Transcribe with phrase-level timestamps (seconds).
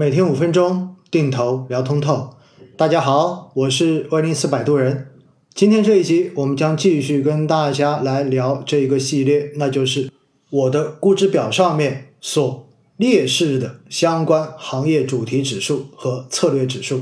[0.00, 2.36] 每天五分钟，定投聊通透。
[2.76, 5.08] 大家好，我是威尼斯摆渡人。
[5.52, 10.08] 今天这一集，我们将继续跟大家来聊这个系列，那就是
[10.50, 17.00] 我的估值表上面所列示的相关行业主题指数和策略指数。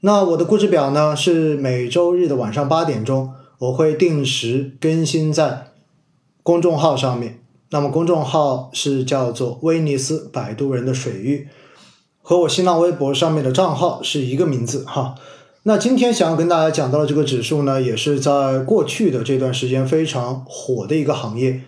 [0.00, 5.68] 那我的估值表呢，是每周日的晚上八点钟，我会定时更新在
[6.42, 7.38] 公众号上面。
[7.70, 11.46] 那么公众号是叫做威尼斯摆渡人的水域。
[12.28, 15.14] 和我新浪微博上面的账号是一个名字哈。
[15.62, 21.60] 那今天想要跟大家讲到的这个指数呢，也是在过去的这段时间非常火的一个行业，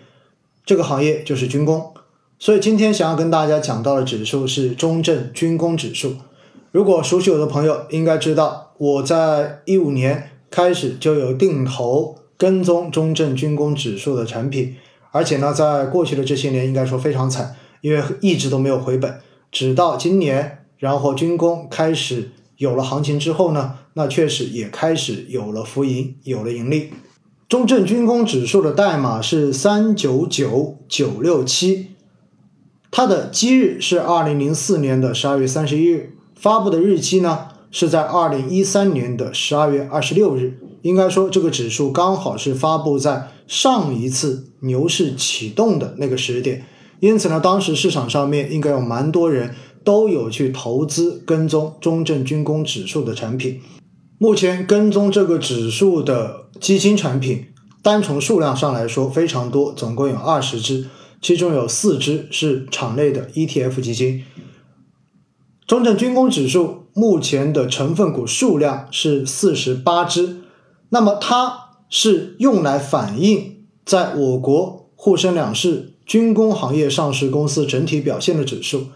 [0.65, 1.93] 这个行业就是军工。
[2.37, 6.15] 所以今天想要跟大家讲到的指数是中证军工指数。
[6.73, 14.75] 如果熟悉我的朋友应该知道，我在一五年开始就有定投跟踪中证军工指数的产品，
[15.11, 19.21] 而且呢，在过去的这些年应该说非常惨，因为一直都没有回本。
[19.51, 26.91] 直到今年，然后军工开始有了行情之后呢，那确实也开始有了浮盈，有了盈利。
[27.47, 31.87] 中证军工指数的代码是三九九九六七，
[32.91, 40.59] 它的基日是二零零四年的十二月三十一日，发布的日期呢是在二零一三年的十二月二十六日。
[40.83, 46.65] 应该说，这个指数刚好是发布在上一次牛市启动的那个时点。
[46.99, 53.61] 因此呢，当时市场上面应该有蛮多人都有去投资跟踪中证军工指数的产品。
[54.17, 57.47] 目前跟踪这个指数的基金产品，
[57.81, 60.87] 单从数量上来说非常多，总共有二十只，
[61.21, 64.25] 其中有四只是场内的 ETF 基金。
[65.65, 70.41] 中证军工指数目前的成分股数量是四十八只，
[70.89, 75.88] 那么它是用来反映在我国沪深两市。
[76.09, 78.87] 军工行业上市公司整体表现的指数，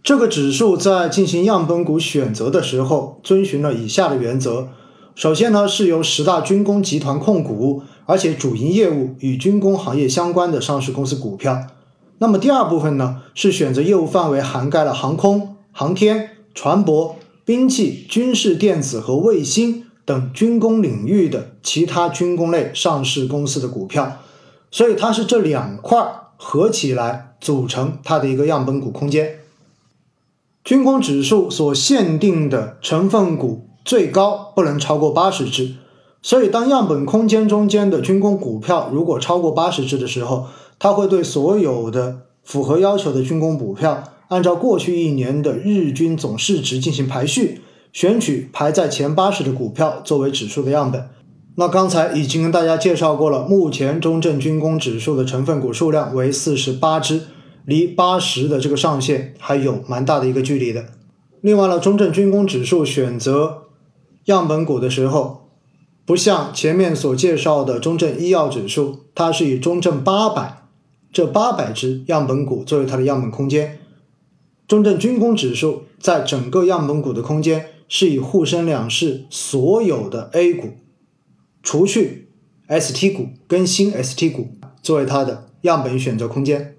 [0.00, 4.68] 这个指数在进行样本股选择的时候，遵循了以下的原则：
[5.16, 11.66] 首先呢，是由十大军工集团控股，而且主营业务与军工行业相关的上市公司股票。
[12.18, 17.14] 那么第二部分呢，是选择业务范围涵盖了航空、航天、船舶、
[17.44, 24.18] 兵器、军事电子和卫星等军工领域的其他军工类上市公司的股票。
[24.70, 26.21] 所以它是这两块儿。
[26.44, 29.38] 合起来组成它的一个样本股空间。
[30.64, 35.76] 军工指数所限定的成分股最高不能超过八十只，
[36.20, 40.48] 所以当样本空间中间的军工股票如果超过八十只的时候，
[40.80, 47.60] 它会对所有的符合要求的军工股票，按照过去一年的日均总市值进行排序，
[47.92, 51.08] 选取排在前八十的股票作为指数的样本。
[51.54, 57.22] 那刚才已经跟大家介绍过了，目前中证军工指数的成分股数量为四十八只，
[57.66, 60.86] 离八十的这个上限还有蛮大的一个距离的。
[61.42, 63.64] 另外呢，中证军工指数选择
[64.24, 65.50] 样本股的时候，
[66.06, 70.62] 不像前面所介绍的中证医药指数，它是以中证八百
[71.12, 73.78] 这八百只样本股作为它的样本空间。
[74.66, 80.68] 中证军工指数在整个样本股的空间是以沪深两市所有的 A 股。
[81.62, 82.28] 除去
[82.68, 84.48] ST 股跟新 ST 股
[84.82, 86.74] 作为它的样本选择空间，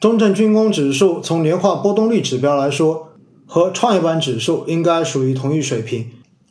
[0.00, 3.08] 中证军工指数从年化波动率指标来说，
[3.46, 6.06] 和创业板指数应该属于同一水平，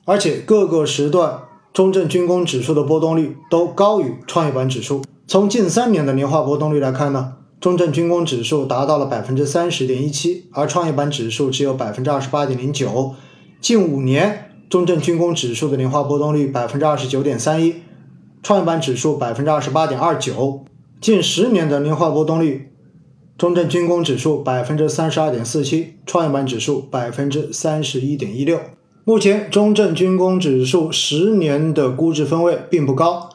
[0.06, 1.40] 而且各个时段
[1.74, 5.03] 中证军工指数的波动率都高于创业板指数。
[5.25, 13.16] 从近三年的年化波动率来看呢，中证军工指数达到了百分之三十点一七，而创业板指数只有百分之二十八点零九。
[13.59, 14.50] 近五年。
[14.72, 17.76] 中证军工指数的年化波动率百分之二十九点三一，
[18.42, 20.64] 创业板指数百分之二十八点二九。
[21.02, 22.72] 近十年的年化波动率，
[23.38, 28.62] 中证军工指数百分之三十二点四七，创业板指数百分之三十一点一六。
[29.04, 33.30] 目前中证军工指数十年的估值分位并不高，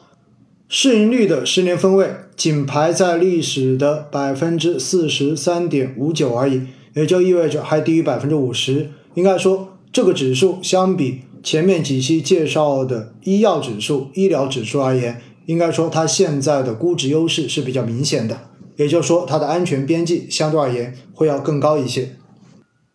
[0.67, 6.63] 市盈率的十年分位仅排在历史的百分之四十三点五九而已，
[6.95, 8.89] 也就意味着还低于百分之五十。
[9.13, 11.21] 应该说，这个指数相比。
[11.47, 18.37] 前面几期介绍的医药指数、医疗指数而言，应该说它现在的估值优势是比较明显的，
[18.75, 22.17] 也就是说它的安全边际相对而言会要更高一些。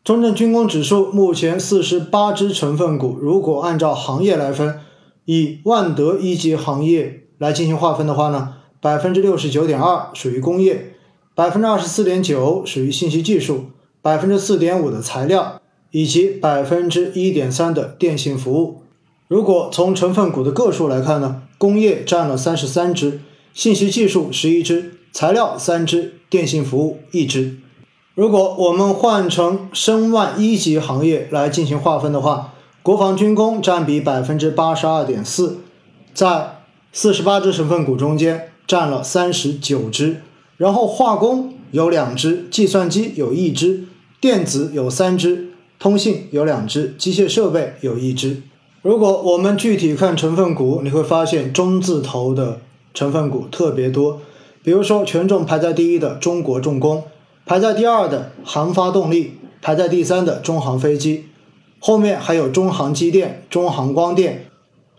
[0.05, 4.81] 中证军工指数目前四十八只成分股，如果按照行业来分，
[5.25, 10.97] 以万德一级行业来进行划分的话呢，百分之六十九点二属于工业，
[11.35, 13.69] 百分之二十四点九属于信息技术，
[14.03, 15.62] 百分之四点五的材料。
[15.93, 18.83] 以及百分之一点三的电信服务。
[19.29, 23.21] 如果从成分股的个数来看呢，工业占了三十三只，
[23.55, 27.57] 信息技术十一只，材料三只，电信服务一只。
[28.15, 32.53] 如果我们换成申万一级行业来进行划分的话，
[32.83, 35.61] 国防军工占比百分之八十二点四，
[36.13, 36.59] 在
[36.93, 40.21] 四十八只成分股中间占了三十九只，
[40.59, 43.85] 然后化工有两只，计算机有一只，
[44.21, 45.52] 电子有三只，
[45.83, 48.41] 通信有两只，机械设备有一只。
[48.83, 52.61] 如果我们具体看成分股，你会发现中字头的
[52.95, 54.21] 成分股特别多，
[54.63, 57.03] 比如说权重排在第一的中国重工。
[57.45, 61.25] 排在第二的航发动力，排在第三的中航飞机，
[61.81, 64.47] 后面还有中航机电、中航光电、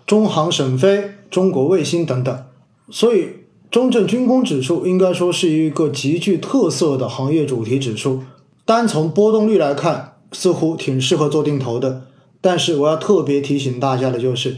[0.06, 2.44] 中航沈飞、中国卫星等等。
[2.92, 3.30] 所以，
[3.72, 8.24] 中证军工指数应该说是一个极具特色的行业主题指数。
[8.66, 12.08] 单从波动率来看，似乎挺适合做定投的。
[12.42, 14.58] 但是，我要特别提醒大家的就是，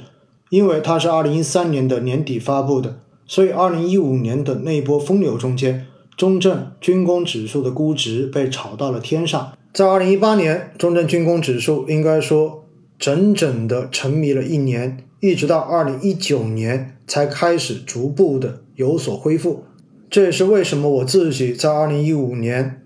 [0.50, 5.86] 因为它是二零一三年的年底发布的，所以二零一五年的那一波风流中间。
[6.18, 12.64] 中证军工指数的估值被炒到了天上，在二零一八年，中证军工指数应该说
[12.98, 19.66] 整整的沉迷了一年，一直到二零一九年才开始逐步的有所恢复。
[20.10, 22.82] 这也是为什么我自己在二零一五年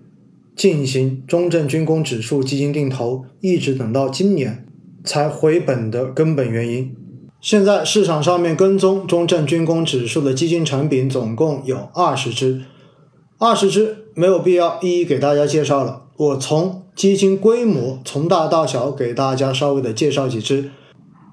[0.60, 4.66] 进行中证军工指数基金定投，一直等到今年
[5.02, 6.94] 才回本的根本原因。
[7.40, 12.60] 现在市场上面跟踪中证军工指数的基金产品总共有二十只。
[13.38, 20.70] 二十只没有必要一一给大家介绍了，我从基金规模从大到小给大家稍微的介绍几只。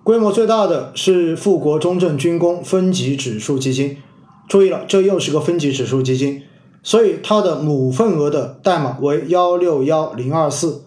[0.06, 3.98] 规模最大的是富国中证军工分级指数基金，
[4.48, 6.44] 注意了，这又是个分级指数基金，
[6.88, 10.86] 所以它的母份额的代码为幺六幺零二四。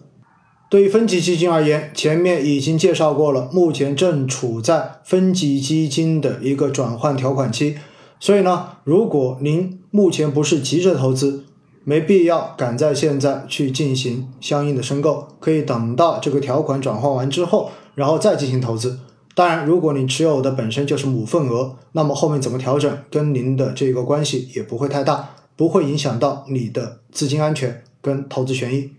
[0.67, 7.77] 对于分级基金而言，前面已经介绍过了，目前正处在分级基金的一个转换条款期。
[8.19, 11.43] 所以呢，如果您目前不是急着投资，
[11.83, 18.97] 没必要赶在现在去进行相应的申购，可以等到这个条款转换完之后，然后再进行投资。
[19.35, 28.89] 当然，如果你持有的本身就是母份额，那么后面怎么调整跟您的这个关系也不会太大，不会影响到你的资金安全跟投资权益。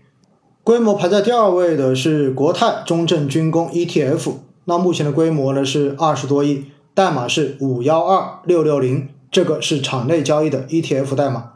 [0.63, 6.67] 规模排在第二位的是国泰中证军工 ETF，那目前的规模呢是二十多亿。
[6.93, 11.51] 代码是五幺二六六零，这个是场内交易的 ETF 代码。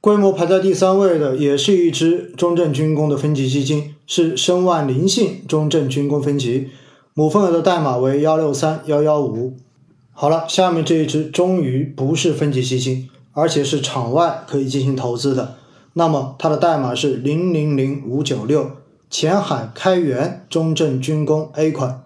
[0.00, 6.70] 规模排在第三位的也是一只中证军工的分级基金，是申万菱信中证军工分级，
[7.12, 9.58] 母份额的代码为幺六三幺幺五。
[10.12, 15.56] 好了，下面这一只终于不是分级基金，而且是场外可以进行投资的。
[15.94, 18.70] 那么它的代码是零零零五九六，
[19.10, 22.04] 前海开源中证军工 A 款。